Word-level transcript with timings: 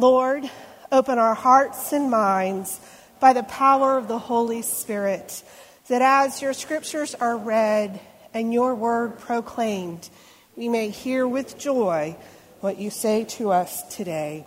Lord, 0.00 0.48
open 0.90 1.18
our 1.18 1.34
hearts 1.34 1.92
and 1.92 2.10
minds 2.10 2.80
by 3.20 3.34
the 3.34 3.42
power 3.42 3.98
of 3.98 4.08
the 4.08 4.18
Holy 4.18 4.62
Spirit, 4.62 5.42
that 5.88 6.00
as 6.00 6.40
your 6.40 6.54
scriptures 6.54 7.14
are 7.14 7.36
read 7.36 8.00
and 8.32 8.50
your 8.50 8.74
word 8.74 9.18
proclaimed, 9.18 10.08
we 10.56 10.70
may 10.70 10.88
hear 10.88 11.28
with 11.28 11.58
joy 11.58 12.16
what 12.60 12.78
you 12.78 12.88
say 12.88 13.24
to 13.24 13.50
us 13.52 13.82
today. 13.94 14.46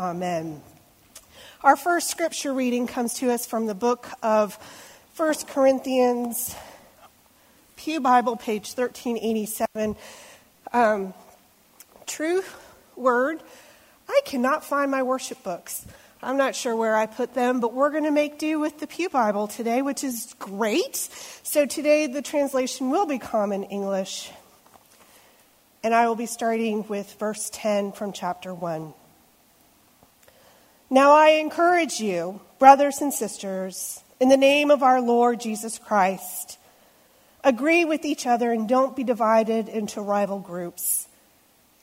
Amen. 0.00 0.60
Our 1.62 1.76
first 1.76 2.10
scripture 2.10 2.52
reading 2.52 2.88
comes 2.88 3.14
to 3.14 3.30
us 3.30 3.46
from 3.46 3.66
the 3.66 3.76
book 3.76 4.08
of 4.20 4.58
1 5.16 5.34
Corinthians, 5.46 6.56
Pew 7.76 8.00
Bible, 8.00 8.34
page 8.34 8.74
1387. 8.74 9.94
Um, 10.72 11.14
true 12.04 12.42
word. 12.96 13.40
I 14.08 14.20
cannot 14.24 14.64
find 14.64 14.90
my 14.90 15.02
worship 15.02 15.42
books. 15.42 15.84
I'm 16.22 16.36
not 16.36 16.56
sure 16.56 16.74
where 16.74 16.96
I 16.96 17.06
put 17.06 17.34
them, 17.34 17.60
but 17.60 17.72
we're 17.72 17.90
going 17.90 18.04
to 18.04 18.10
make 18.10 18.38
do 18.38 18.58
with 18.58 18.80
the 18.80 18.86
Pew 18.86 19.08
Bible 19.08 19.46
today, 19.46 19.82
which 19.82 20.02
is 20.02 20.34
great. 20.38 20.96
So 21.42 21.64
today 21.64 22.06
the 22.08 22.22
translation 22.22 22.90
will 22.90 23.06
be 23.06 23.18
Common 23.18 23.64
English. 23.64 24.30
And 25.84 25.94
I 25.94 26.08
will 26.08 26.16
be 26.16 26.26
starting 26.26 26.86
with 26.88 27.14
verse 27.20 27.50
10 27.52 27.92
from 27.92 28.12
chapter 28.12 28.52
1. 28.52 28.92
Now 30.90 31.12
I 31.12 31.30
encourage 31.32 32.00
you, 32.00 32.40
brothers 32.58 33.00
and 33.00 33.12
sisters, 33.12 34.02
in 34.20 34.28
the 34.28 34.36
name 34.36 34.70
of 34.70 34.82
our 34.82 35.00
Lord 35.00 35.38
Jesus 35.40 35.78
Christ, 35.78 36.58
agree 37.44 37.84
with 37.84 38.04
each 38.04 38.26
other 38.26 38.52
and 38.52 38.68
don't 38.68 38.96
be 38.96 39.04
divided 39.04 39.68
into 39.68 40.00
rival 40.00 40.40
groups. 40.40 41.07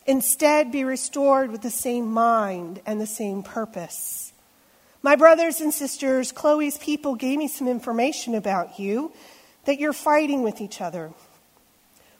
Instead, 0.05 0.71
be 0.71 0.83
restored 0.83 1.51
with 1.51 1.61
the 1.61 1.71
same 1.71 2.11
mind 2.11 2.81
and 2.85 3.01
the 3.01 3.07
same 3.07 3.41
purpose. 3.41 4.33
My 5.01 5.15
brothers 5.15 5.61
and 5.61 5.73
sisters, 5.73 6.31
Chloe's 6.31 6.77
people 6.77 7.15
gave 7.15 7.37
me 7.37 7.47
some 7.47 7.67
information 7.67 8.35
about 8.35 8.79
you 8.79 9.11
that 9.65 9.79
you're 9.79 9.93
fighting 9.93 10.43
with 10.43 10.61
each 10.61 10.81
other. 10.81 11.11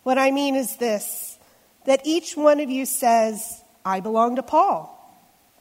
What 0.03 0.17
I 0.17 0.31
mean 0.31 0.55
is 0.55 0.77
this 0.77 1.37
that 1.85 2.01
each 2.03 2.35
one 2.35 2.59
of 2.59 2.69
you 2.69 2.85
says, 2.85 3.61
I 3.85 3.99
belong 3.99 4.37
to 4.37 4.43
Paul. 4.43 4.91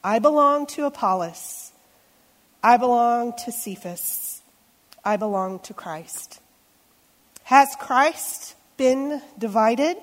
I 0.02 0.18
belong 0.18 0.66
to 0.68 0.86
Apollos. 0.86 1.72
I 2.62 2.78
belong 2.78 3.34
to 3.44 3.52
Cephas. 3.52 4.40
I 5.04 5.16
belong 5.16 5.58
to 5.60 5.74
Christ. 5.74 6.40
Has 7.44 7.76
Christ 7.78 8.54
been 8.78 9.20
divided? 9.38 9.98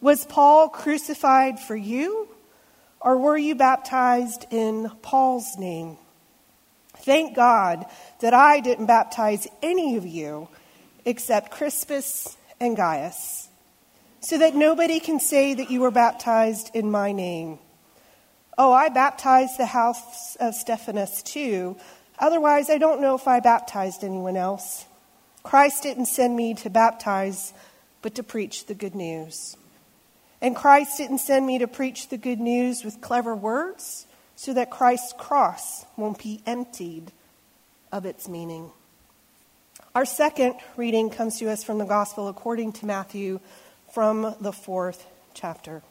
Was 0.00 0.24
Paul 0.24 0.68
crucified 0.68 1.58
for 1.58 1.76
you? 1.76 2.28
Or 3.00 3.18
were 3.18 3.36
you 3.38 3.54
baptized 3.54 4.46
in 4.50 4.90
Paul's 5.02 5.56
name? 5.58 5.96
Thank 6.98 7.36
God 7.36 7.86
that 8.20 8.34
I 8.34 8.60
didn't 8.60 8.86
baptize 8.86 9.46
any 9.62 9.96
of 9.96 10.06
you 10.06 10.48
except 11.04 11.52
Crispus 11.52 12.36
and 12.58 12.76
Gaius, 12.76 13.48
so 14.20 14.38
that 14.38 14.56
nobody 14.56 14.98
can 14.98 15.20
say 15.20 15.54
that 15.54 15.70
you 15.70 15.80
were 15.80 15.90
baptized 15.90 16.74
in 16.74 16.90
my 16.90 17.12
name. 17.12 17.58
Oh, 18.58 18.72
I 18.72 18.88
baptized 18.88 19.58
the 19.58 19.66
house 19.66 20.36
of 20.36 20.54
Stephanus 20.54 21.22
too. 21.22 21.76
Otherwise, 22.18 22.70
I 22.70 22.78
don't 22.78 23.02
know 23.02 23.14
if 23.14 23.28
I 23.28 23.40
baptized 23.40 24.02
anyone 24.02 24.36
else. 24.36 24.86
Christ 25.42 25.82
didn't 25.82 26.06
send 26.06 26.34
me 26.34 26.54
to 26.54 26.70
baptize, 26.70 27.52
but 28.02 28.14
to 28.16 28.22
preach 28.22 28.66
the 28.66 28.74
good 28.74 28.94
news. 28.94 29.56
And 30.40 30.54
Christ 30.54 30.98
didn't 30.98 31.18
send 31.18 31.46
me 31.46 31.58
to 31.58 31.66
preach 31.66 32.08
the 32.08 32.18
good 32.18 32.40
news 32.40 32.84
with 32.84 33.00
clever 33.00 33.34
words 33.34 34.06
so 34.36 34.52
that 34.52 34.70
Christ's 34.70 35.14
cross 35.16 35.86
won't 35.96 36.22
be 36.22 36.42
emptied 36.46 37.10
of 37.90 38.04
its 38.04 38.28
meaning. 38.28 38.70
Our 39.94 40.04
second 40.04 40.56
reading 40.76 41.08
comes 41.08 41.38
to 41.38 41.50
us 41.50 41.64
from 41.64 41.78
the 41.78 41.86
Gospel 41.86 42.28
according 42.28 42.72
to 42.74 42.86
Matthew 42.86 43.40
from 43.92 44.34
the 44.40 44.52
fourth 44.52 45.06
chapter. 45.32 45.82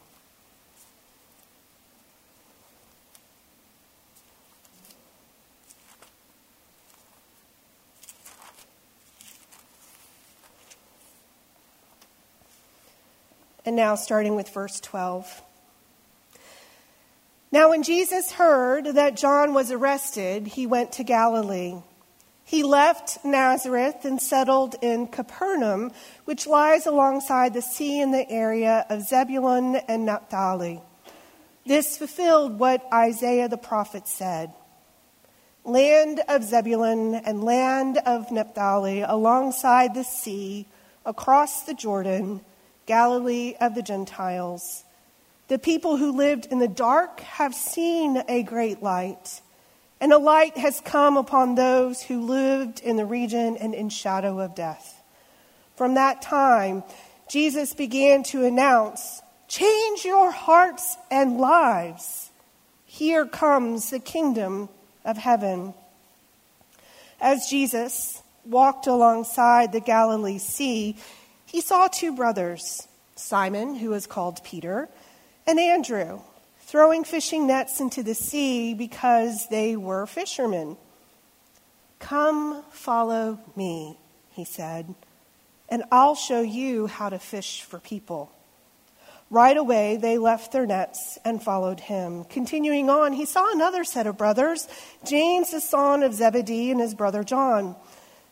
And 13.66 13.74
now, 13.74 13.96
starting 13.96 14.36
with 14.36 14.48
verse 14.48 14.78
12. 14.80 15.42
Now, 17.50 17.70
when 17.70 17.82
Jesus 17.82 18.30
heard 18.30 18.86
that 18.94 19.16
John 19.16 19.54
was 19.54 19.72
arrested, 19.72 20.46
he 20.46 20.68
went 20.68 20.92
to 20.92 21.04
Galilee. 21.04 21.74
He 22.44 22.62
left 22.62 23.24
Nazareth 23.24 24.04
and 24.04 24.22
settled 24.22 24.76
in 24.80 25.08
Capernaum, 25.08 25.90
which 26.26 26.46
lies 26.46 26.86
alongside 26.86 27.54
the 27.54 27.60
sea 27.60 28.00
in 28.00 28.12
the 28.12 28.30
area 28.30 28.86
of 28.88 29.02
Zebulun 29.02 29.74
and 29.88 30.06
Naphtali. 30.06 30.80
This 31.66 31.98
fulfilled 31.98 32.60
what 32.60 32.86
Isaiah 32.92 33.48
the 33.48 33.56
prophet 33.56 34.06
said 34.06 34.52
Land 35.64 36.20
of 36.28 36.44
Zebulun 36.44 37.16
and 37.16 37.42
land 37.42 37.98
of 38.06 38.30
Naphtali, 38.30 39.00
alongside 39.00 39.94
the 39.94 40.04
sea, 40.04 40.68
across 41.04 41.64
the 41.64 41.74
Jordan 41.74 42.42
Galilee 42.86 43.54
of 43.60 43.74
the 43.74 43.82
Gentiles. 43.82 44.84
The 45.48 45.58
people 45.58 45.96
who 45.96 46.16
lived 46.16 46.46
in 46.46 46.58
the 46.58 46.68
dark 46.68 47.20
have 47.20 47.54
seen 47.54 48.22
a 48.28 48.42
great 48.42 48.82
light, 48.82 49.40
and 50.00 50.12
a 50.12 50.18
light 50.18 50.56
has 50.56 50.80
come 50.80 51.16
upon 51.16 51.54
those 51.54 52.02
who 52.02 52.26
lived 52.26 52.80
in 52.80 52.96
the 52.96 53.04
region 53.04 53.56
and 53.56 53.74
in 53.74 53.88
shadow 53.88 54.40
of 54.40 54.54
death. 54.54 55.02
From 55.76 55.94
that 55.94 56.22
time, 56.22 56.82
Jesus 57.28 57.74
began 57.74 58.22
to 58.24 58.44
announce, 58.44 59.20
Change 59.48 60.04
your 60.04 60.30
hearts 60.30 60.96
and 61.10 61.38
lives. 61.38 62.30
Here 62.84 63.26
comes 63.26 63.90
the 63.90 64.00
kingdom 64.00 64.68
of 65.04 65.16
heaven. 65.16 65.74
As 67.20 67.48
Jesus 67.48 68.22
walked 68.44 68.86
alongside 68.86 69.72
the 69.72 69.80
Galilee 69.80 70.38
Sea, 70.38 70.96
he 71.46 71.60
saw 71.60 71.88
two 71.88 72.14
brothers, 72.14 72.86
Simon, 73.14 73.76
who 73.76 73.90
was 73.90 74.06
called 74.06 74.44
Peter, 74.44 74.88
and 75.46 75.58
Andrew, 75.58 76.20
throwing 76.60 77.04
fishing 77.04 77.46
nets 77.46 77.80
into 77.80 78.02
the 78.02 78.14
sea 78.14 78.74
because 78.74 79.46
they 79.48 79.76
were 79.76 80.06
fishermen. 80.06 80.76
Come, 81.98 82.62
follow 82.72 83.38
me, 83.54 83.96
he 84.30 84.44
said, 84.44 84.94
and 85.68 85.84
I'll 85.90 86.14
show 86.14 86.42
you 86.42 86.86
how 86.86 87.08
to 87.08 87.18
fish 87.18 87.62
for 87.62 87.78
people. 87.78 88.32
Right 89.30 89.56
away, 89.56 89.96
they 89.96 90.18
left 90.18 90.52
their 90.52 90.66
nets 90.66 91.18
and 91.24 91.42
followed 91.42 91.80
him. 91.80 92.24
Continuing 92.24 92.88
on, 92.88 93.12
he 93.12 93.24
saw 93.24 93.52
another 93.52 93.82
set 93.82 94.06
of 94.06 94.16
brothers, 94.16 94.68
James, 95.04 95.50
the 95.50 95.60
son 95.60 96.04
of 96.04 96.14
Zebedee, 96.14 96.70
and 96.70 96.80
his 96.80 96.94
brother 96.94 97.24
John. 97.24 97.74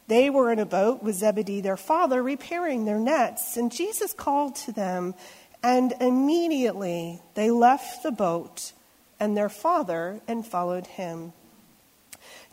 They 0.06 0.28
were 0.28 0.52
in 0.52 0.58
a 0.58 0.66
boat 0.66 1.02
with 1.02 1.16
Zebedee, 1.16 1.60
their 1.60 1.76
father, 1.76 2.22
repairing 2.22 2.84
their 2.84 2.98
nets. 2.98 3.56
And 3.56 3.72
Jesus 3.72 4.12
called 4.12 4.56
to 4.56 4.72
them, 4.72 5.14
and 5.62 5.94
immediately 6.00 7.20
they 7.34 7.50
left 7.50 8.02
the 8.02 8.12
boat 8.12 8.72
and 9.18 9.36
their 9.36 9.48
father 9.48 10.20
and 10.28 10.46
followed 10.46 10.86
him. 10.86 11.32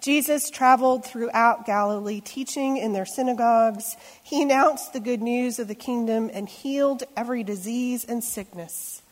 Jesus 0.01 0.50
traveled 0.50 1.06
throughout 1.06 1.66
Galilee, 1.66 2.22
teaching 2.22 2.78
in 2.78 2.94
their 2.94 3.06
synagogues. 3.06 3.95
He 4.23 4.41
announced 4.41 4.94
the 4.94 5.00
good 5.00 5.22
news 5.22 5.59
of 5.59 5.67
the 5.67 5.75
kingdom 5.75 6.31
and 6.34 6.50
healed 6.50 7.03
every 7.16 7.44
disease 7.44 8.03
and 8.03 8.23
sickness 8.23 9.03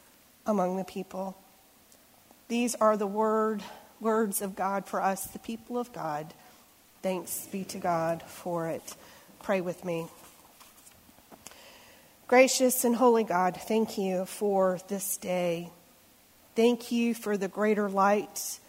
among 0.45 0.77
the 0.77 0.83
people. 0.83 1.37
These 2.47 2.73
are 2.75 2.97
the 2.97 3.05
word, 3.05 3.61
words 3.99 4.41
of 4.41 4.55
God 4.55 4.87
for 4.87 5.01
us, 5.01 5.25
the 5.27 5.39
people 5.39 5.77
of 5.77 5.93
God. 5.93 6.33
Thanks 7.01 7.47
be 7.47 7.63
to 7.65 7.77
God 7.77 8.23
for 8.23 8.67
it. 8.67 8.95
Pray 9.41 9.61
with 9.61 9.85
me. 9.85 10.07
Gracious 12.27 12.83
and 12.83 12.93
holy 12.93 13.23
God, 13.23 13.55
thank 13.55 13.97
you 13.97 14.25
for 14.25 14.79
this 14.89 15.15
day. 15.15 15.69
Thank 16.55 16.91
you 16.91 17.13
for 17.13 17.37
the 17.37 17.47
greater 17.47 17.89
light, 17.89 18.59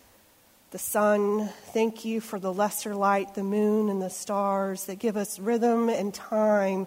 the 0.71 0.79
sun. 0.79 1.49
Thank 1.73 2.05
you 2.05 2.21
for 2.21 2.39
the 2.39 2.53
lesser 2.53 2.95
light, 2.95 3.35
the 3.35 3.43
moon 3.43 3.89
and 3.89 4.01
the 4.01 4.11
stars 4.11 4.85
that 4.87 5.01
give 5.01 5.17
us 5.17 5.41
rhythm 5.41 5.89
and 5.89 6.15
time 6.15 6.87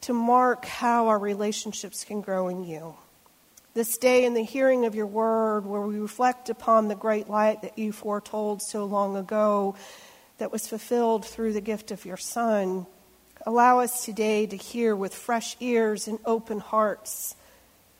to 0.00 0.12
mark 0.12 0.64
how 0.64 1.06
our 1.06 1.18
relationships 1.18 2.02
can 2.02 2.22
grow 2.22 2.48
in 2.48 2.64
you. 2.64 2.96
This 3.74 3.98
day, 3.98 4.24
in 4.24 4.34
the 4.34 4.42
hearing 4.42 4.84
of 4.84 4.96
your 4.96 5.06
word, 5.06 5.64
where 5.64 5.82
we 5.82 6.00
reflect 6.00 6.50
upon 6.50 6.88
the 6.88 6.94
great 6.96 7.28
light 7.28 7.62
that 7.62 7.78
you 7.78 7.92
foretold 7.92 8.62
so 8.62 8.84
long 8.84 9.16
ago 9.16 9.76
that 10.38 10.52
was 10.52 10.68
fulfilled 10.68 11.24
through 11.24 11.52
the 11.52 11.60
gift 11.60 11.90
of 11.90 12.04
your 12.04 12.16
Son. 12.16 12.86
Allow 13.46 13.80
us 13.80 14.04
today 14.04 14.46
to 14.46 14.56
hear 14.56 14.94
with 14.94 15.14
fresh 15.14 15.56
ears 15.60 16.08
and 16.08 16.18
open 16.24 16.60
hearts 16.60 17.34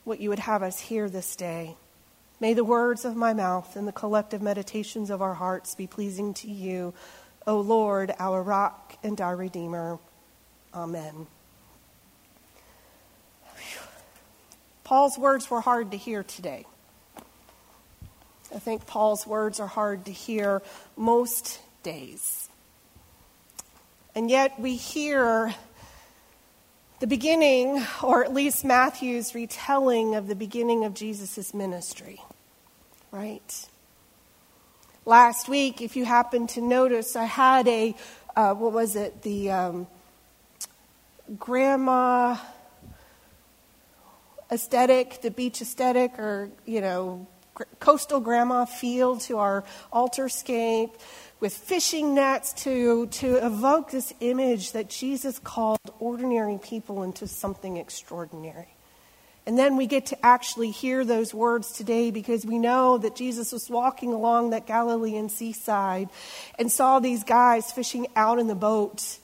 what 0.04 0.20
you 0.20 0.28
would 0.28 0.38
have 0.40 0.62
us 0.62 0.78
hear 0.78 1.08
this 1.08 1.36
day. 1.36 1.76
May 2.40 2.52
the 2.52 2.64
words 2.64 3.04
of 3.04 3.16
my 3.16 3.32
mouth 3.32 3.76
and 3.76 3.88
the 3.88 3.92
collective 3.92 4.42
meditations 4.42 5.10
of 5.10 5.22
our 5.22 5.34
hearts 5.34 5.74
be 5.74 5.86
pleasing 5.86 6.34
to 6.34 6.50
you, 6.50 6.92
O 7.46 7.60
Lord, 7.60 8.12
our 8.18 8.42
rock 8.42 8.98
and 9.02 9.20
our 9.20 9.34
redeemer. 9.34 9.98
Amen. 10.74 11.26
Paul's 14.84 15.18
words 15.18 15.50
were 15.50 15.60
hard 15.60 15.90
to 15.92 15.96
hear 15.96 16.22
today. 16.22 16.64
I 18.54 18.58
think 18.58 18.86
Paul's 18.86 19.26
words 19.26 19.58
are 19.58 19.66
hard 19.66 20.04
to 20.04 20.12
hear 20.12 20.62
most 20.96 21.60
days. 21.86 22.48
And 24.16 24.28
yet 24.28 24.58
we 24.58 24.74
hear 24.74 25.54
the 26.98 27.06
beginning, 27.06 27.86
or 28.02 28.24
at 28.24 28.34
least 28.34 28.64
Matthew's 28.64 29.36
retelling 29.36 30.16
of 30.16 30.26
the 30.26 30.34
beginning 30.34 30.84
of 30.84 30.94
Jesus' 30.94 31.54
ministry, 31.54 32.20
right? 33.12 33.68
Last 35.04 35.48
week, 35.48 35.80
if 35.80 35.94
you 35.94 36.04
happen 36.04 36.48
to 36.48 36.60
notice, 36.60 37.14
I 37.14 37.24
had 37.24 37.68
a, 37.68 37.94
uh, 38.34 38.54
what 38.54 38.72
was 38.72 38.96
it, 38.96 39.22
the 39.22 39.52
um, 39.52 39.86
grandma 41.38 42.36
aesthetic, 44.50 45.22
the 45.22 45.30
beach 45.30 45.62
aesthetic, 45.62 46.18
or, 46.18 46.50
you 46.64 46.80
know, 46.80 47.28
coastal 47.78 48.20
grandma 48.20 48.64
feel 48.64 49.18
to 49.18 49.38
our 49.38 49.64
altar 49.92 50.28
scape 50.28 50.90
with 51.38 51.54
fishing 51.54 52.14
nets 52.14 52.52
to, 52.64 53.06
to 53.08 53.44
evoke 53.44 53.90
this 53.90 54.12
image 54.20 54.72
that 54.72 54.88
Jesus 54.88 55.38
called 55.38 55.78
ordinary 55.98 56.58
people 56.58 57.02
into 57.02 57.26
something 57.26 57.76
extraordinary. 57.76 58.68
And 59.46 59.56
then 59.56 59.76
we 59.76 59.86
get 59.86 60.06
to 60.06 60.26
actually 60.26 60.72
hear 60.72 61.04
those 61.04 61.32
words 61.32 61.70
today 61.70 62.10
because 62.10 62.44
we 62.44 62.58
know 62.58 62.98
that 62.98 63.14
Jesus 63.14 63.52
was 63.52 63.70
walking 63.70 64.12
along 64.12 64.50
that 64.50 64.66
Galilean 64.66 65.28
seaside 65.28 66.08
and 66.58 66.70
saw 66.70 66.98
these 66.98 67.22
guys 67.22 67.70
fishing 67.70 68.08
out 68.16 68.40
in 68.40 68.48
the 68.48 68.56
boat. 68.56 69.18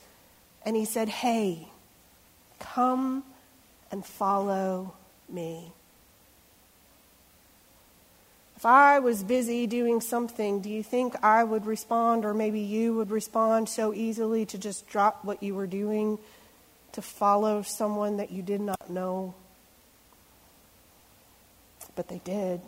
And 0.65 0.76
he 0.76 0.85
said, 0.85 1.08
Hey, 1.08 1.69
come 2.61 3.25
and 3.91 4.06
follow 4.06 4.94
me. 5.29 5.73
If 8.62 8.67
I 8.67 9.00
was 9.00 9.25
busy 9.25 9.67
doing 9.67 10.00
something, 10.00 10.61
do 10.61 10.70
you 10.70 10.85
think 10.85 11.17
I 11.20 11.43
would 11.43 11.67
respond, 11.67 12.25
or 12.25 12.32
maybe 12.32 12.61
you 12.61 12.94
would 12.94 13.11
respond 13.11 13.69
so 13.69 13.93
easily 13.93 14.47
to 14.47 14.56
just 14.56 14.87
drop 14.87 15.25
what 15.25 15.43
you 15.43 15.56
were 15.56 15.67
doing 15.67 16.17
to 16.93 17.03
follow 17.03 17.62
someone 17.62 18.19
that 18.19 18.31
you 18.31 18.41
did 18.41 18.61
not 18.61 18.88
know? 18.88 19.35
But 21.97 22.06
they 22.06 22.20
did. 22.23 22.61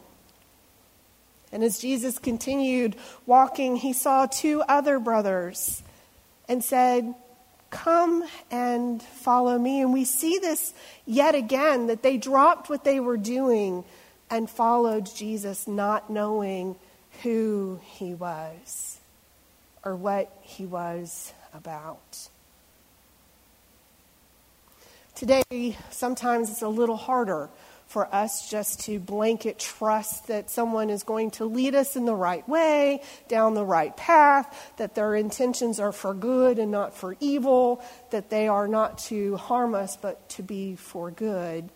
And 1.53 1.63
as 1.63 1.79
Jesus 1.79 2.19
continued 2.19 2.97
walking, 3.25 3.77
he 3.77 3.93
saw 3.93 4.27
two 4.27 4.63
other 4.63 4.99
brothers 4.99 5.85
and 6.49 6.65
said, 6.65 7.15
Come 7.71 8.25
and 8.51 9.01
follow 9.01 9.57
me. 9.61 9.81
And 9.81 9.93
we 9.93 10.05
see 10.05 10.39
this 10.41 10.75
yet 11.07 11.37
again 11.37 11.87
that 11.87 12.03
they 12.03 12.17
dropped 12.17 12.69
what 12.69 12.83
they 12.83 12.99
were 12.99 13.17
doing 13.17 13.85
and 14.35 14.51
followed 14.51 15.07
Jesus 15.15 15.69
not 15.69 16.11
knowing 16.11 16.75
who 17.23 17.79
he 17.85 18.15
was 18.15 18.99
or 19.85 19.95
what 19.95 20.37
he 20.43 20.67
was 20.67 21.33
about. 21.55 22.29
Today, 25.15 25.77
sometimes 25.91 26.51
it's 26.51 26.63
a 26.63 26.69
little 26.69 26.97
harder 26.97 27.49
for 27.87 28.13
us 28.13 28.51
just 28.51 28.81
to 28.81 28.99
blanket 28.99 29.61
trust 29.61 30.27
that 30.27 30.51
someone 30.51 30.91
is 30.91 31.05
going 31.05 31.31
to 31.31 31.45
lead 31.45 31.77
us 31.77 31.95
in 31.95 32.05
the 32.05 32.15
right 32.15 32.49
way, 32.49 33.03
down 33.29 33.55
the 33.55 33.65
right 33.65 33.97
path, 33.97 34.73
that 34.79 34.97
their 34.97 35.15
intentions 35.15 35.79
are 35.79 35.93
for 35.93 36.13
good 36.13 36.59
and 36.59 36.73
not 36.73 36.97
for 36.97 37.17
evil, 37.21 37.81
that 38.11 38.31
they 38.31 38.49
are 38.49 38.67
not 38.67 38.99
to 38.99 39.37
harm 39.37 39.77
us 39.77 39.97
but 39.97 40.29
to 40.31 40.43
be 40.43 40.75
for 40.75 41.13
good 41.13 41.71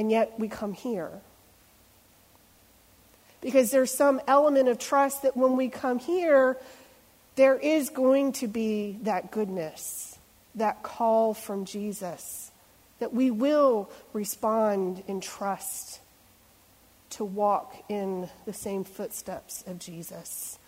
and 0.00 0.10
yet 0.10 0.32
we 0.38 0.48
come 0.48 0.72
here. 0.72 1.10
Because 3.42 3.70
there's 3.70 3.92
some 3.92 4.18
element 4.26 4.66
of 4.66 4.78
trust 4.78 5.24
that 5.24 5.36
when 5.36 5.58
we 5.58 5.68
come 5.68 5.98
here, 5.98 6.56
there 7.36 7.56
is 7.56 7.90
going 7.90 8.32
to 8.32 8.48
be 8.48 8.98
that 9.02 9.30
goodness, 9.30 10.18
that 10.54 10.82
call 10.82 11.34
from 11.34 11.66
Jesus, 11.66 12.50
that 12.98 13.12
we 13.12 13.30
will 13.30 13.90
respond 14.14 15.02
in 15.06 15.20
trust 15.20 16.00
to 17.10 17.22
walk 17.22 17.74
in 17.90 18.26
the 18.46 18.54
same 18.54 18.84
footsteps 18.84 19.62
of 19.66 19.78
Jesus 19.78 20.58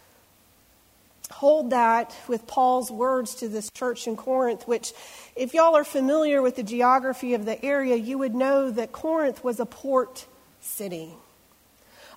hold 1.33 1.71
that 1.71 2.15
with 2.29 2.47
Paul's 2.47 2.91
words 2.91 3.35
to 3.37 3.49
this 3.49 3.71
church 3.71 4.07
in 4.07 4.17
Corinth, 4.17 4.69
which, 4.69 4.93
if 5.35 5.55
y'all 5.55 5.75
are 5.77 5.85
familiar 5.85 6.43
with 6.43 6.57
the 6.57 6.63
geography 6.63 7.35
of 7.35 7.45
the 7.45 7.63
area, 7.65 7.97
you 7.97 8.19
would 8.19 8.35
know 8.35 8.71
that 8.71 8.93
Corinth 8.93 9.43
was 9.43 9.59
a 9.59 9.67
port 9.67 10.27
city. 10.61 11.15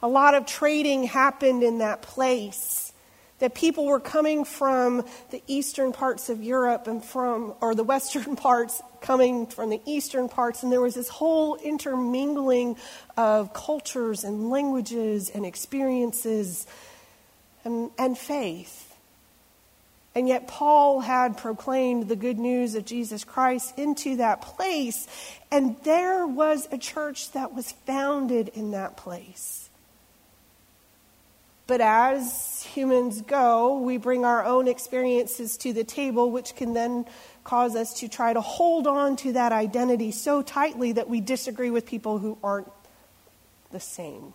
A 0.03 0.07
lot 0.07 0.35
of 0.35 0.45
trading 0.45 1.05
happened 1.05 1.63
in 1.63 1.79
that 1.79 2.01
place. 2.01 2.91
That 3.39 3.53
people 3.53 3.85
were 3.85 3.99
coming 3.99 4.45
from 4.45 5.05
the 5.31 5.43
eastern 5.45 5.91
parts 5.91 6.29
of 6.29 6.41
Europe 6.41 6.87
and 6.87 7.03
from, 7.03 7.53
or 7.59 7.75
the 7.75 7.83
western 7.83 8.35
parts 8.47 8.81
coming 9.01 9.45
from 9.47 9.69
the 9.69 9.81
eastern 9.85 10.29
parts, 10.29 10.63
and 10.63 10.71
there 10.71 10.81
was 10.81 10.95
this 10.95 11.09
whole 11.09 11.55
intermingling 11.57 12.77
of 13.17 13.53
cultures 13.53 14.23
and 14.23 14.49
languages 14.49 15.29
and 15.29 15.45
experiences 15.45 16.65
and, 17.65 17.91
and 17.97 18.17
faith. 18.17 18.94
And 20.15 20.29
yet, 20.29 20.47
Paul 20.47 21.01
had 21.01 21.37
proclaimed 21.37 22.07
the 22.07 22.15
good 22.15 22.39
news 22.39 22.73
of 22.75 22.85
Jesus 22.85 23.25
Christ 23.25 23.77
into 23.77 24.15
that 24.15 24.41
place, 24.41 25.07
and 25.51 25.75
there 25.83 26.25
was 26.25 26.69
a 26.71 26.77
church 26.77 27.33
that 27.33 27.53
was 27.53 27.73
founded 27.85 28.47
in 28.49 28.71
that 28.71 28.95
place. 28.95 29.69
But 31.67 31.81
as 31.81 32.63
humans 32.63 33.21
go, 33.23 33.79
we 33.79 33.97
bring 33.97 34.23
our 34.23 34.45
own 34.45 34.69
experiences 34.69 35.57
to 35.57 35.73
the 35.73 35.83
table, 35.83 36.31
which 36.31 36.55
can 36.55 36.73
then 36.73 37.05
cause 37.43 37.75
us 37.75 37.99
to 37.99 38.07
try 38.07 38.31
to 38.31 38.41
hold 38.41 38.87
on 38.87 39.17
to 39.17 39.33
that 39.33 39.51
identity 39.51 40.11
so 40.11 40.41
tightly 40.41 40.93
that 40.93 41.09
we 41.09 41.19
disagree 41.19 41.71
with 41.71 41.85
people 41.85 42.19
who 42.19 42.37
aren't 42.43 42.71
the 43.71 43.79
same. 43.79 44.33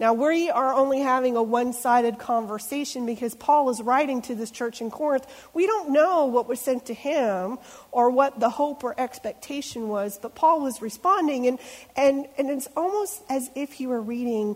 Now, 0.00 0.12
we 0.12 0.48
are 0.48 0.72
only 0.72 1.00
having 1.00 1.34
a 1.34 1.42
one 1.42 1.72
sided 1.72 2.18
conversation 2.18 3.04
because 3.04 3.34
Paul 3.34 3.68
is 3.70 3.82
writing 3.82 4.22
to 4.22 4.36
this 4.36 4.52
church 4.52 4.80
in 4.80 4.92
Corinth. 4.92 5.26
We 5.54 5.66
don't 5.66 5.90
know 5.90 6.26
what 6.26 6.48
was 6.48 6.60
sent 6.60 6.86
to 6.86 6.94
him 6.94 7.58
or 7.90 8.08
what 8.08 8.38
the 8.38 8.48
hope 8.48 8.84
or 8.84 8.94
expectation 8.98 9.88
was, 9.88 10.16
but 10.16 10.36
Paul 10.36 10.60
was 10.60 10.80
responding, 10.80 11.48
and, 11.48 11.58
and, 11.96 12.28
and 12.38 12.48
it's 12.48 12.68
almost 12.76 13.22
as 13.28 13.50
if 13.56 13.80
you 13.80 13.88
were 13.88 14.00
reading 14.00 14.54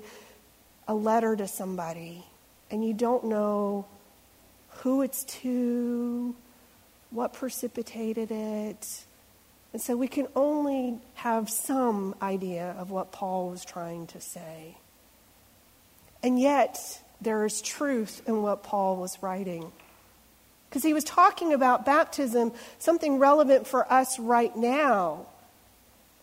a 0.87 0.95
letter 0.95 1.35
to 1.35 1.49
somebody 1.49 2.25
and 2.71 2.85
you 2.85 2.95
don't 2.95 3.25
know 3.25 3.85
who 4.69 5.03
it's 5.03 5.25
to, 5.25 6.35
what 7.11 7.33
precipitated 7.33 8.31
it. 8.31 9.05
And 9.73 9.83
so 9.83 9.97
we 9.97 10.09
can 10.09 10.29
only 10.37 10.99
have 11.15 11.51
some 11.51 12.15
idea 12.23 12.75
of 12.79 12.91
what 12.91 13.11
Paul 13.11 13.51
was 13.51 13.65
trying 13.65 14.07
to 14.09 14.21
say. 14.21 14.77
And 16.23 16.41
yet, 16.41 17.03
there 17.21 17.45
is 17.45 17.61
truth 17.61 18.23
in 18.27 18.43
what 18.43 18.63
Paul 18.63 18.97
was 18.97 19.23
writing. 19.23 19.73
Because 20.69 20.83
he 20.83 20.95
was 20.95 21.05
talking 21.05 21.53
about 21.53 21.85
baptism, 21.85 22.53
something 22.79 23.19
relevant 23.19 23.67
for 23.67 23.91
us 23.93 24.19
right 24.19 24.55
now. 24.57 25.27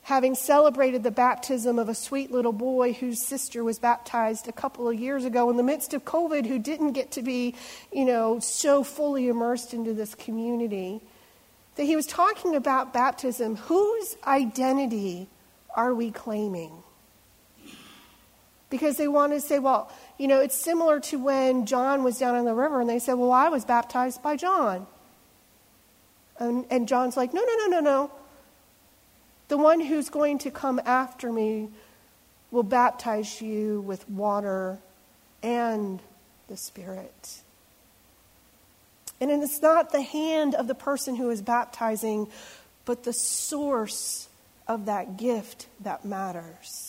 Having 0.04 0.36
celebrated 0.36 1.04
the 1.04 1.12
baptism 1.12 1.78
of 1.78 1.88
a 1.88 1.94
sweet 1.94 2.32
little 2.32 2.54
boy 2.54 2.94
whose 2.94 3.22
sister 3.22 3.64
was 3.64 3.78
baptized 3.78 4.48
a 4.48 4.52
couple 4.52 4.90
of 4.90 5.00
years 5.00 5.24
ago 5.24 5.52
in 5.52 5.58
the 5.58 5.64
midst 5.64 5.94
of 5.94 6.04
COVID, 6.04 6.48
who 6.48 6.58
didn't 6.58 6.94
get 6.94 7.12
to 7.12 7.22
be, 7.22 7.54
you 7.92 8.06
know, 8.06 8.40
so 8.40 8.84
fully 8.84 9.28
immersed 9.28 9.74
into 9.74 9.94
this 9.94 10.16
community, 10.16 11.02
that 11.76 11.84
he 11.84 11.96
was 11.96 12.08
talking 12.08 12.56
about 12.56 12.92
baptism. 12.92 13.56
Whose 13.56 14.18
identity 14.26 15.28
are 15.76 15.94
we 15.94 16.10
claiming? 16.10 16.72
Because 18.70 18.98
they 18.98 19.08
want 19.08 19.34
to 19.34 19.42
say, 19.42 19.60
well, 19.60 19.92
you 20.18 20.28
know, 20.28 20.40
it's 20.40 20.56
similar 20.56 21.00
to 21.00 21.18
when 21.18 21.66
John 21.66 22.04
was 22.04 22.20
down 22.20 22.36
on 22.36 22.46
the 22.46 22.54
river 22.54 22.82
and 22.82 22.90
they 22.90 23.00
said, 23.00 23.14
well, 23.14 23.32
I 23.32 23.50
was 23.50 23.66
baptized 23.66 24.22
by 24.22 24.36
John. 24.36 24.86
And, 26.40 26.66
and 26.70 26.88
John's 26.88 27.18
like, 27.18 27.34
no, 27.34 27.42
no, 27.42 27.56
no, 27.56 27.68
no, 27.68 27.80
no. 27.80 28.12
The 29.48 29.58
one 29.58 29.80
who's 29.80 30.10
going 30.10 30.38
to 30.40 30.52
come 30.52 30.80
after 30.86 31.32
me 31.32 31.70
will 32.52 32.64
baptize 32.64 33.42
you 33.42 33.82
with 33.82 34.08
water 34.10 34.78
and 35.42 36.00
the 36.48 36.58
Spirit. 36.58 37.42
And 39.22 39.32
it's 39.32 39.62
not 39.62 39.92
the 39.92 40.02
hand 40.02 40.56
of 40.56 40.68
the 40.68 40.76
person 40.76 41.16
who 41.16 41.30
is 41.30 41.42
baptizing, 41.42 42.28
but 42.86 43.04
the 43.04 43.14
source 43.14 44.30
of 44.68 44.86
that 44.86 45.18
gift 45.18 45.68
that 45.82 46.06
matters. 46.06 46.89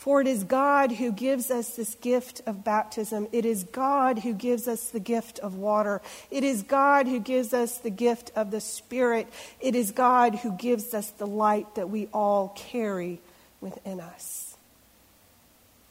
For 0.00 0.22
it 0.22 0.26
is 0.26 0.44
God 0.44 0.92
who 0.92 1.12
gives 1.12 1.50
us 1.50 1.76
this 1.76 1.94
gift 1.96 2.40
of 2.46 2.64
baptism. 2.64 3.28
It 3.32 3.44
is 3.44 3.64
God 3.64 4.20
who 4.20 4.32
gives 4.32 4.66
us 4.66 4.88
the 4.88 4.98
gift 4.98 5.38
of 5.40 5.56
water. 5.56 6.00
It 6.30 6.42
is 6.42 6.62
God 6.62 7.06
who 7.06 7.20
gives 7.20 7.52
us 7.52 7.76
the 7.76 7.90
gift 7.90 8.32
of 8.34 8.50
the 8.50 8.62
Spirit. 8.62 9.28
It 9.60 9.74
is 9.74 9.90
God 9.90 10.36
who 10.36 10.52
gives 10.52 10.94
us 10.94 11.10
the 11.10 11.26
light 11.26 11.74
that 11.74 11.90
we 11.90 12.08
all 12.14 12.54
carry 12.56 13.20
within 13.60 14.00
us. 14.00 14.56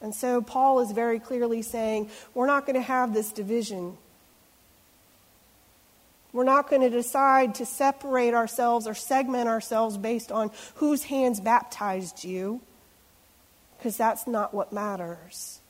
And 0.02 0.16
so 0.16 0.42
Paul 0.42 0.80
is 0.80 0.92
very 0.92 1.20
clearly 1.20 1.62
saying, 1.62 2.10
we're 2.34 2.48
not 2.48 2.66
going 2.66 2.78
to 2.78 2.82
have 2.82 3.14
this 3.14 3.32
division. 3.32 3.96
We're 6.34 6.46
not 6.46 6.68
going 6.68 6.82
to 6.82 6.90
decide 6.90 7.54
to 7.56 7.66
separate 7.68 8.34
ourselves 8.34 8.88
or 8.88 8.96
segment 8.96 9.48
ourselves 9.48 10.00
based 10.00 10.32
on 10.32 10.50
whose 10.74 11.04
hands 11.04 11.40
baptized 11.40 12.24
you 12.24 12.62
because 13.80 13.96
that's 13.96 14.28
not 14.28 14.54
what 14.54 14.74
matters. 14.74 15.62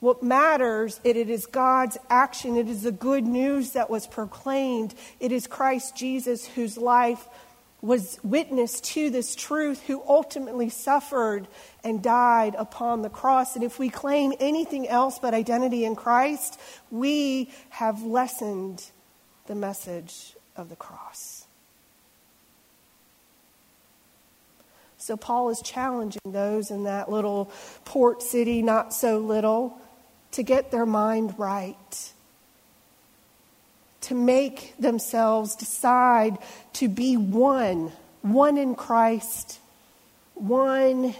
What 0.00 0.22
matters, 0.22 0.98
it, 1.04 1.18
it 1.18 1.28
is 1.28 1.44
God's 1.44 1.98
action. 2.08 2.56
It 2.56 2.68
is 2.68 2.82
the 2.82 2.92
good 2.92 3.26
news 3.26 3.72
that 3.72 3.90
was 3.90 4.06
proclaimed. 4.06 4.94
It 5.20 5.30
is 5.30 5.46
Christ 5.46 5.94
Jesus 5.94 6.46
whose 6.46 6.78
life 6.78 7.28
was 7.82 8.18
witness 8.22 8.80
to 8.80 9.10
this 9.10 9.34
truth, 9.34 9.82
who 9.82 10.02
ultimately 10.08 10.70
suffered 10.70 11.48
and 11.84 12.02
died 12.02 12.54
upon 12.56 13.02
the 13.02 13.10
cross. 13.10 13.56
And 13.56 13.64
if 13.64 13.78
we 13.78 13.90
claim 13.90 14.32
anything 14.40 14.88
else 14.88 15.18
but 15.18 15.34
identity 15.34 15.84
in 15.84 15.96
Christ, 15.96 16.58
we 16.90 17.50
have 17.68 18.02
lessened 18.02 18.90
the 19.46 19.54
message 19.54 20.34
of 20.56 20.70
the 20.70 20.76
cross. 20.76 21.39
So 25.00 25.16
Paul 25.16 25.48
is 25.48 25.62
challenging 25.62 26.20
those 26.26 26.70
in 26.70 26.84
that 26.84 27.10
little 27.10 27.50
port 27.86 28.22
city, 28.22 28.60
not 28.60 28.92
so 28.92 29.16
little, 29.18 29.80
to 30.32 30.42
get 30.42 30.70
their 30.70 30.84
mind 30.84 31.34
right, 31.38 32.12
to 34.02 34.14
make 34.14 34.74
themselves 34.78 35.56
decide 35.56 36.36
to 36.74 36.86
be 36.86 37.16
one, 37.16 37.92
one 38.20 38.58
in 38.58 38.74
Christ, 38.74 39.58
one 40.34 41.14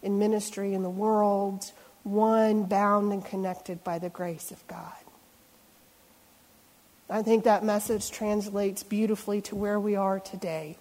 in 0.00 0.18
ministry 0.20 0.72
in 0.72 0.84
the 0.84 0.88
world, 0.88 1.72
one 2.04 2.64
bound 2.64 3.12
and 3.12 3.24
connected 3.24 3.82
by 3.82 3.98
the 3.98 4.10
grace 4.10 4.52
of 4.52 4.64
God. 4.68 4.92
I 7.10 7.22
think 7.22 7.44
that 7.44 7.64
message 7.64 8.12
translates 8.12 8.84
beautifully 8.84 9.40
to 9.42 9.56
where 9.56 9.80
we 9.80 9.96
are 9.96 10.20
today. 10.20 10.76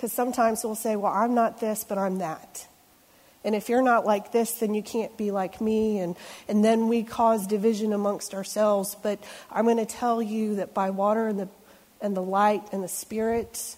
Because 0.00 0.14
sometimes 0.14 0.64
we'll 0.64 0.76
say, 0.76 0.96
well, 0.96 1.12
I'm 1.12 1.34
not 1.34 1.60
this, 1.60 1.84
but 1.84 1.98
I'm 1.98 2.20
that. 2.20 2.66
And 3.44 3.54
if 3.54 3.68
you're 3.68 3.82
not 3.82 4.06
like 4.06 4.32
this, 4.32 4.52
then 4.52 4.72
you 4.72 4.82
can't 4.82 5.14
be 5.18 5.30
like 5.30 5.60
me. 5.60 5.98
And, 5.98 6.16
and 6.48 6.64
then 6.64 6.88
we 6.88 7.02
cause 7.02 7.46
division 7.46 7.92
amongst 7.92 8.32
ourselves. 8.32 8.96
But 9.02 9.22
I'm 9.50 9.66
going 9.66 9.76
to 9.76 9.84
tell 9.84 10.22
you 10.22 10.56
that 10.56 10.72
by 10.72 10.88
water 10.88 11.28
and 11.28 11.40
the, 11.40 11.48
and 12.00 12.16
the 12.16 12.22
light 12.22 12.62
and 12.72 12.82
the 12.82 12.88
Spirit, 12.88 13.76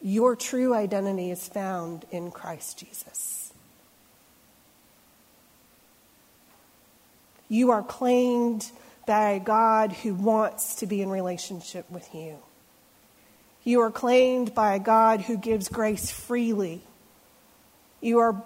your 0.00 0.34
true 0.34 0.72
identity 0.72 1.30
is 1.30 1.46
found 1.46 2.06
in 2.10 2.30
Christ 2.30 2.78
Jesus. 2.78 3.52
You 7.50 7.70
are 7.70 7.82
claimed 7.82 8.70
by 9.06 9.32
a 9.32 9.40
God 9.40 9.92
who 9.92 10.14
wants 10.14 10.76
to 10.76 10.86
be 10.86 11.02
in 11.02 11.10
relationship 11.10 11.90
with 11.90 12.14
you. 12.14 12.38
You 13.68 13.82
are 13.82 13.90
claimed 13.90 14.54
by 14.54 14.76
a 14.76 14.78
God 14.78 15.20
who 15.20 15.36
gives 15.36 15.68
grace 15.68 16.10
freely. 16.10 16.80
You 18.00 18.20
are 18.20 18.42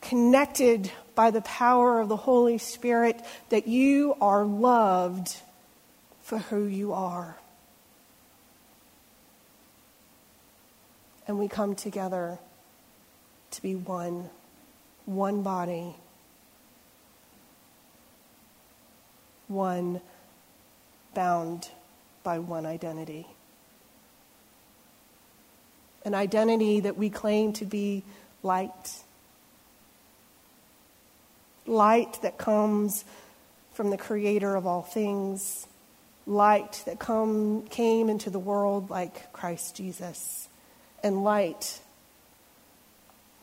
connected 0.00 0.88
by 1.16 1.32
the 1.32 1.40
power 1.40 2.00
of 2.00 2.08
the 2.08 2.16
Holy 2.16 2.56
Spirit 2.58 3.20
that 3.48 3.66
you 3.66 4.14
are 4.20 4.44
loved 4.44 5.34
for 6.22 6.38
who 6.38 6.62
you 6.62 6.92
are. 6.92 7.36
And 11.26 11.40
we 11.40 11.48
come 11.48 11.74
together 11.74 12.38
to 13.50 13.62
be 13.62 13.74
one, 13.74 14.30
one 15.06 15.42
body, 15.42 15.96
one 19.48 20.00
bound 21.14 21.68
by 22.22 22.38
one 22.38 22.64
identity 22.64 23.26
an 26.06 26.14
identity 26.14 26.80
that 26.80 26.96
we 26.96 27.10
claim 27.10 27.52
to 27.52 27.64
be 27.64 28.04
light. 28.44 29.02
Light 31.66 32.22
that 32.22 32.38
comes 32.38 33.04
from 33.74 33.90
the 33.90 33.98
creator 33.98 34.54
of 34.54 34.68
all 34.68 34.82
things, 34.82 35.66
light 36.24 36.80
that 36.86 37.00
come, 37.00 37.62
came 37.70 38.08
into 38.08 38.30
the 38.30 38.38
world 38.38 38.88
like 38.88 39.32
Christ 39.32 39.74
Jesus, 39.74 40.48
and 41.02 41.24
light 41.24 41.80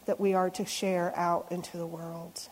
that 0.05 0.19
we 0.19 0.33
are 0.33 0.49
to 0.51 0.65
share 0.65 1.13
out 1.17 1.47
into 1.51 1.75
the 1.75 1.85
world. 1.85 2.47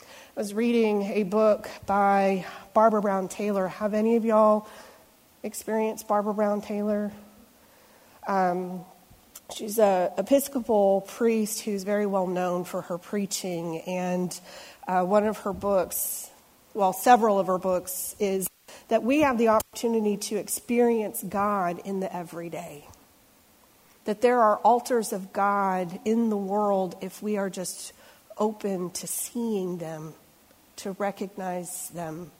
I 0.00 0.40
was 0.40 0.54
reading 0.54 1.02
a 1.02 1.24
book 1.24 1.68
by 1.84 2.46
Barbara 2.72 3.02
Brown 3.02 3.28
Taylor. 3.28 3.68
Have 3.68 3.92
any 3.92 4.16
of 4.16 4.24
y'all 4.24 4.66
experience 5.42 6.02
Barbara 6.02 6.34
Brown 6.34 6.60
Taylor. 6.60 7.12
Um, 8.26 8.84
she's 9.54 9.78
an 9.78 10.10
Episcopal 10.18 11.02
priest 11.02 11.62
who's 11.62 11.84
very 11.84 12.06
well 12.06 12.26
known 12.26 12.64
for 12.64 12.82
her 12.82 12.98
preaching, 12.98 13.80
and 13.86 14.38
uh, 14.86 15.02
one 15.04 15.26
of 15.26 15.38
her 15.38 15.52
books, 15.52 16.30
well, 16.74 16.92
several 16.92 17.38
of 17.38 17.46
her 17.46 17.58
books, 17.58 18.14
is 18.18 18.48
that 18.88 19.02
we 19.02 19.20
have 19.20 19.38
the 19.38 19.48
opportunity 19.48 20.16
to 20.16 20.36
experience 20.36 21.22
God 21.22 21.80
in 21.84 22.00
the 22.00 22.14
everyday. 22.14 22.86
That 24.04 24.22
there 24.22 24.40
are 24.40 24.56
altars 24.58 25.12
of 25.12 25.32
God 25.32 26.00
in 26.04 26.30
the 26.30 26.36
world 26.36 26.96
if 27.02 27.22
we 27.22 27.36
are 27.36 27.50
just 27.50 27.92
open 28.38 28.90
to 28.90 29.06
seeing 29.06 29.78
them, 29.78 30.14
to 30.76 30.92
recognize 30.92 31.88
them 31.90 32.30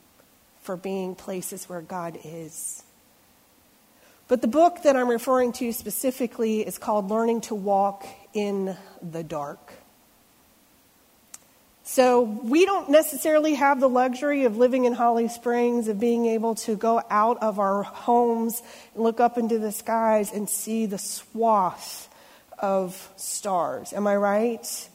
for 0.62 0.76
being 0.76 1.14
places 1.14 1.68
where 1.68 1.80
God 1.80 2.18
is. 2.24 2.82
But 4.28 4.42
the 4.42 4.48
book 4.48 4.82
that 4.82 4.94
I'm 4.94 5.08
referring 5.08 5.52
to 5.54 5.72
specifically 5.72 6.60
is 6.60 6.76
called 6.76 7.08
Learning 7.08 7.40
to 7.42 7.54
Walk 7.54 8.06
in 8.34 8.76
the 9.02 9.24
Dark. 9.24 9.72
So 11.82 12.20
we 12.20 12.66
don't 12.66 12.90
necessarily 12.90 13.54
have 13.54 13.80
the 13.80 13.88
luxury 13.88 14.44
of 14.44 14.58
living 14.58 14.84
in 14.84 14.92
Holly 14.92 15.28
Springs, 15.28 15.88
of 15.88 15.98
being 15.98 16.26
able 16.26 16.54
to 16.56 16.76
go 16.76 17.00
out 17.08 17.42
of 17.42 17.58
our 17.58 17.82
homes 17.82 18.62
look 18.94 19.18
up 19.18 19.38
into 19.38 19.58
the 19.58 19.72
skies 19.72 20.30
and 20.30 20.46
see 20.50 20.84
the 20.84 20.98
swath 20.98 22.14
of 22.58 23.10
stars. 23.16 23.94
Am 23.94 24.06
I 24.06 24.16
right? 24.16 24.88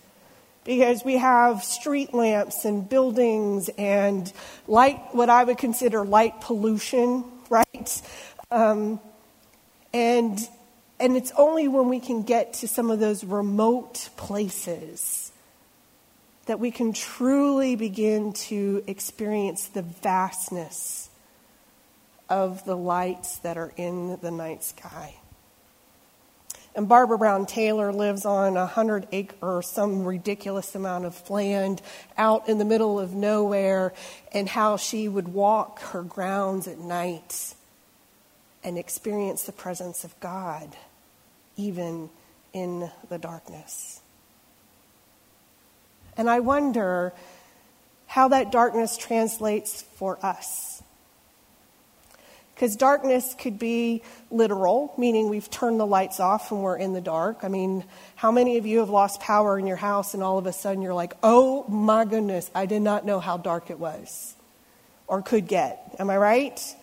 Because 0.64 1.04
we 1.04 1.18
have 1.18 1.64
street 1.64 2.14
lamps 2.14 2.66
and 2.66 2.88
buildings 2.88 3.72
and 3.80 4.32
light, 4.68 5.00
what 5.14 5.32
I 5.32 5.44
would 5.44 5.58
consider 5.58 6.06
light 6.06 6.40
pollution, 6.42 7.26
right? 7.50 8.02
Um, 8.52 9.00
and, 9.94 10.40
and 11.00 11.16
it's 11.16 11.32
only 11.38 11.68
when 11.68 11.90
we 11.90 12.00
can 12.00 12.24
get 12.24 12.54
to 12.56 12.68
some 12.68 12.90
of 12.90 13.00
those 13.00 13.24
remote 13.24 14.10
places 14.18 15.32
that 16.46 16.60
we 16.60 16.72
can 16.72 16.92
truly 16.92 17.76
begin 17.76 18.34
to 18.34 18.84
experience 18.88 19.68
the 19.68 19.82
vastness 19.82 21.10
of 22.30 22.66
the 22.66 22.76
lights 22.76 23.38
that 23.40 23.58
are 23.58 23.72
in 23.78 24.18
the 24.22 24.32
night 24.32 24.64
sky. 24.64 25.16
And 26.76 26.90
Barbara 26.90 27.20
Brown 27.20 27.46
Taylor 27.46 27.94
lives 27.94 28.26
on 28.26 28.58
a 28.58 28.66
hundred 28.66 29.08
acre 29.12 29.36
or 29.42 29.62
some 29.62 30.04
ridiculous 30.04 30.74
amount 30.74 31.06
of 31.06 31.30
land 31.30 31.82
out 32.18 32.50
in 32.50 32.58
the 32.58 32.66
middle 32.66 33.00
of 33.00 33.14
nowhere, 33.14 33.94
and 34.32 34.50
how 34.50 34.78
she 34.78 35.08
would 35.08 35.28
walk 35.28 35.80
her 35.82 36.02
grounds 36.02 36.68
at 36.68 36.80
night 36.80 37.54
and 38.64 38.78
experience 38.78 39.44
the 39.44 39.52
presence 39.52 40.04
of 40.04 40.20
God 40.20 40.76
even 41.56 42.10
in 42.54 42.90
the 43.10 43.18
darkness. 43.18 44.00
And 46.16 46.30
I 46.30 46.40
wonder 46.40 47.14
how 48.08 48.28
that 48.30 48.52
darkness 48.52 48.98
translates 48.98 49.82
for 49.82 50.24
us. 50.24 50.84
Because 52.54 52.76
darkness 52.76 53.36
could 53.38 53.58
be 53.58 54.04
literal, 54.30 54.94
meaning 54.98 55.28
we've 55.28 55.50
turned 55.50 55.80
the 55.80 55.88
lights 55.88 56.20
off 56.20 56.52
and 56.52 56.62
we're 56.62 56.78
in 56.78 56.94
the 56.94 57.02
dark. 57.02 57.40
I 57.42 57.48
mean, 57.48 57.84
how 58.16 58.32
many 58.32 58.58
of 58.58 58.68
you 58.68 58.80
have 58.80 58.92
lost 58.92 59.20
power 59.20 59.58
in 59.58 59.66
your 59.66 59.78
house 59.78 60.14
and 60.14 60.22
all 60.22 60.38
of 60.38 60.46
a 60.46 60.54
sudden 60.54 60.84
you're 60.84 60.94
like, 60.94 61.16
oh 61.24 61.66
my 61.68 62.06
goodness, 62.06 62.52
I 62.54 62.68
did 62.68 62.84
not 62.84 63.06
know 63.06 63.20
how 63.20 63.38
dark 63.38 63.72
it 63.72 63.80
was 63.80 64.36
or 65.08 65.24
could 65.24 65.48
get? 65.48 65.96
Am 65.98 66.12
I 66.12 66.18
right? 66.18 66.76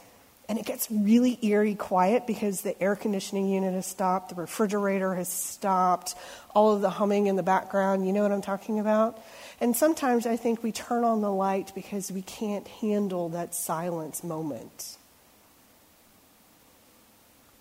And 0.51 0.59
it 0.59 0.67
gets 0.67 0.91
really 0.91 1.39
eerie 1.43 1.77
quiet 1.77 2.27
because 2.27 2.63
the 2.63 2.83
air 2.83 2.97
conditioning 2.97 3.49
unit 3.49 3.73
has 3.73 3.87
stopped, 3.87 4.31
the 4.31 4.35
refrigerator 4.35 5.15
has 5.15 5.29
stopped, 5.29 6.17
all 6.57 6.75
of 6.75 6.81
the 6.81 6.91
humming 6.91 7.29
in 7.29 7.37
the 7.37 7.43
background. 7.45 8.05
You 8.05 8.13
know 8.13 8.23
what 8.25 8.33
I'm 8.33 8.43
talking 8.43 8.81
about? 8.81 9.17
And 9.61 9.77
sometimes 9.77 10.27
I 10.27 10.37
think 10.37 10.61
we 10.65 10.73
turn 10.73 11.05
on 11.05 11.21
the 11.21 11.31
light 11.31 11.71
because 11.73 12.11
we 12.11 12.23
can't 12.23 12.67
handle 12.67 13.29
that 13.29 13.55
silence 13.55 14.25
moment. 14.25 14.97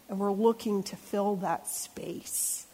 And 0.10 0.18
we're 0.18 0.32
looking 0.32 0.82
to 0.82 0.96
fill 0.96 1.36
that 1.36 1.68
space, 1.68 2.66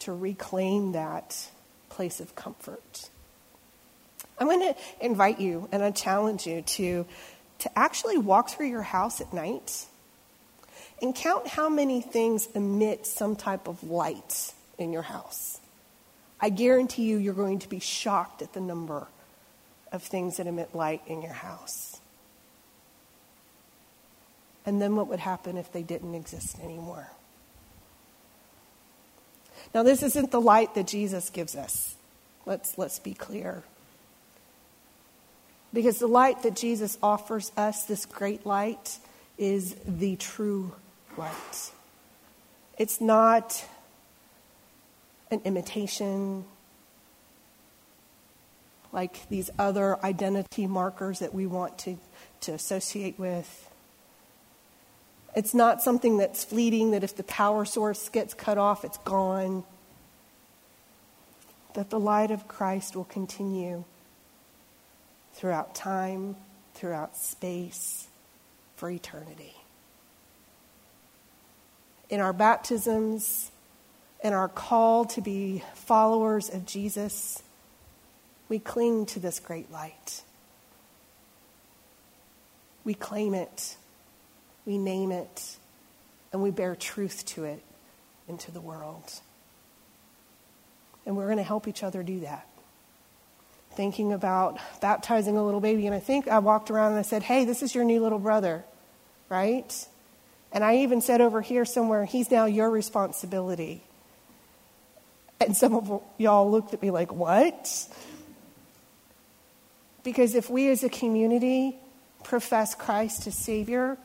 to 0.00 0.12
reclaim 0.12 0.90
that 0.90 1.36
place 1.88 2.18
of 2.18 2.34
comfort. 2.34 3.10
I'm 4.40 4.48
going 4.48 4.74
to 4.74 4.76
invite 5.00 5.38
you 5.38 5.68
and 5.70 5.84
I 5.84 5.92
challenge 5.92 6.48
you 6.48 6.62
to 6.62 7.06
to 7.60 7.78
actually 7.78 8.18
walk 8.18 8.50
through 8.50 8.68
your 8.68 8.82
house 8.82 9.20
at 9.20 9.32
night 9.32 9.86
and 11.00 11.14
count 11.14 11.46
how 11.46 11.68
many 11.68 12.00
things 12.00 12.48
emit 12.54 13.06
some 13.06 13.36
type 13.36 13.68
of 13.68 13.82
light 13.84 14.52
in 14.78 14.92
your 14.92 15.02
house. 15.02 15.60
I 16.40 16.48
guarantee 16.48 17.04
you, 17.04 17.18
you're 17.18 17.34
going 17.34 17.58
to 17.60 17.68
be 17.68 17.80
shocked 17.80 18.42
at 18.42 18.52
the 18.52 18.60
number 18.60 19.06
of 19.92 20.02
things 20.02 20.38
that 20.38 20.46
emit 20.46 20.74
light 20.74 21.02
in 21.06 21.22
your 21.22 21.32
house. 21.32 22.00
And 24.64 24.80
then 24.80 24.96
what 24.96 25.08
would 25.08 25.20
happen 25.20 25.56
if 25.56 25.72
they 25.72 25.82
didn't 25.82 26.14
exist 26.14 26.58
anymore? 26.60 27.10
Now, 29.74 29.82
this 29.82 30.02
isn't 30.02 30.30
the 30.30 30.40
light 30.40 30.74
that 30.74 30.86
Jesus 30.86 31.30
gives 31.30 31.54
us. 31.54 31.94
Let's, 32.46 32.78
let's 32.78 32.98
be 32.98 33.14
clear. 33.14 33.62
Because 35.72 35.98
the 35.98 36.08
light 36.08 36.42
that 36.42 36.56
Jesus 36.56 36.98
offers 37.02 37.52
us, 37.56 37.84
this 37.84 38.04
great 38.06 38.44
light, 38.44 38.98
is 39.38 39.76
the 39.86 40.16
true 40.16 40.72
light. 41.16 41.70
It's 42.76 43.00
not 43.00 43.64
an 45.30 45.40
imitation 45.44 46.44
like 48.92 49.28
these 49.28 49.50
other 49.58 50.04
identity 50.04 50.66
markers 50.66 51.20
that 51.20 51.32
we 51.32 51.46
want 51.46 51.78
to, 51.78 51.96
to 52.40 52.52
associate 52.52 53.18
with. 53.18 53.70
It's 55.36 55.54
not 55.54 55.80
something 55.80 56.18
that's 56.18 56.42
fleeting, 56.42 56.90
that 56.90 57.04
if 57.04 57.16
the 57.16 57.22
power 57.22 57.64
source 57.64 58.08
gets 58.08 58.34
cut 58.34 58.58
off, 58.58 58.84
it's 58.84 58.98
gone. 58.98 59.62
That 61.74 61.90
the 61.90 62.00
light 62.00 62.32
of 62.32 62.48
Christ 62.48 62.96
will 62.96 63.04
continue 63.04 63.84
throughout 65.40 65.74
time, 65.74 66.36
throughout 66.74 67.16
space, 67.16 68.08
for 68.76 68.90
eternity. 68.90 69.54
In 72.10 72.20
our 72.20 72.34
baptisms, 72.34 73.50
in 74.22 74.34
our 74.34 74.48
call 74.48 75.06
to 75.06 75.22
be 75.22 75.62
followers 75.74 76.50
of 76.50 76.66
Jesus, 76.66 77.42
we 78.50 78.58
cling 78.58 79.06
to 79.06 79.18
this 79.18 79.40
great 79.40 79.72
light. 79.72 80.20
We 82.84 82.92
claim 82.92 83.32
it, 83.32 83.76
we 84.66 84.76
name 84.76 85.10
it, 85.10 85.56
and 86.34 86.42
we 86.42 86.50
bear 86.50 86.76
truth 86.76 87.24
to 87.28 87.44
it 87.44 87.62
into 88.28 88.50
the 88.50 88.60
world. 88.60 89.10
And 91.06 91.16
we're 91.16 91.28
going 91.28 91.38
to 91.38 91.42
help 91.42 91.66
each 91.66 91.82
other 91.82 92.02
do 92.02 92.20
that 92.20 92.46
thinking 93.72 94.12
about 94.12 94.58
baptizing 94.80 95.36
a 95.36 95.44
little 95.44 95.60
baby, 95.60 95.86
and 95.86 95.94
I 95.94 96.00
think 96.00 96.28
I 96.28 96.38
walked 96.38 96.70
around 96.70 96.92
and 96.92 96.98
I 96.98 97.02
said, 97.02 97.22
Hey, 97.22 97.44
this 97.44 97.62
is 97.62 97.74
your 97.74 97.84
new 97.84 98.00
little 98.00 98.18
brother, 98.18 98.64
right? 99.28 99.86
And 100.52 100.64
I 100.64 100.78
even 100.78 101.00
said 101.00 101.20
over 101.20 101.40
here 101.40 101.64
somewhere, 101.64 102.04
He's 102.04 102.30
now 102.30 102.46
your 102.46 102.70
responsibility. 102.70 103.82
And 105.40 105.56
some 105.56 105.74
of 105.74 106.02
y'all 106.18 106.50
looked 106.50 106.74
at 106.74 106.82
me 106.82 106.90
like, 106.90 107.12
What? 107.12 107.88
Because 110.02 110.34
if 110.34 110.50
we 110.50 110.68
as 110.70 110.82
a 110.82 110.88
community 110.88 111.76
profess 112.24 112.74
Christ 112.74 113.26
as 113.26 113.36
Savior, 113.36 113.98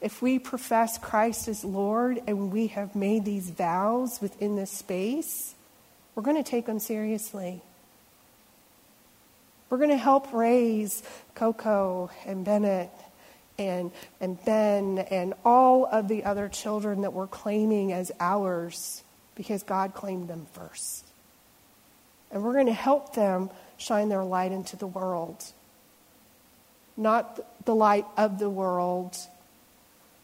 if 0.00 0.20
we 0.20 0.38
profess 0.38 0.98
Christ 0.98 1.46
as 1.46 1.64
Lord 1.64 2.20
and 2.26 2.52
we 2.52 2.66
have 2.68 2.96
made 2.96 3.24
these 3.24 3.50
vows 3.50 4.20
within 4.20 4.56
this 4.56 4.70
space, 4.70 5.54
we're 6.14 6.22
going 6.22 6.42
to 6.42 6.48
take 6.48 6.66
them 6.66 6.80
seriously. 6.80 7.62
We're 9.72 9.78
going 9.78 9.88
to 9.88 9.96
help 9.96 10.34
raise 10.34 11.02
Coco 11.34 12.10
and 12.26 12.44
Bennett 12.44 12.90
and, 13.58 13.90
and 14.20 14.44
Ben 14.44 14.98
and 14.98 15.32
all 15.46 15.86
of 15.86 16.08
the 16.08 16.24
other 16.24 16.50
children 16.50 17.00
that 17.00 17.14
we're 17.14 17.26
claiming 17.26 17.90
as 17.90 18.12
ours 18.20 19.02
because 19.34 19.62
God 19.62 19.94
claimed 19.94 20.28
them 20.28 20.46
first. 20.52 21.06
And 22.30 22.42
we're 22.42 22.52
going 22.52 22.66
to 22.66 22.74
help 22.74 23.14
them 23.14 23.48
shine 23.78 24.10
their 24.10 24.22
light 24.22 24.52
into 24.52 24.76
the 24.76 24.86
world. 24.86 25.42
Not 26.94 27.64
the 27.64 27.74
light 27.74 28.04
of 28.18 28.38
the 28.38 28.50
world, 28.50 29.16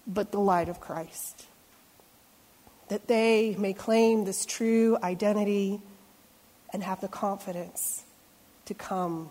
but 0.06 0.30
the 0.30 0.40
light 0.40 0.68
of 0.68 0.78
Christ. 0.78 1.46
That 2.88 3.06
they 3.06 3.56
may 3.58 3.72
claim 3.72 4.26
this 4.26 4.44
true 4.44 4.98
identity 5.02 5.80
and 6.70 6.82
have 6.82 7.00
the 7.00 7.08
confidence 7.08 8.04
to 8.66 8.74
come 8.74 9.30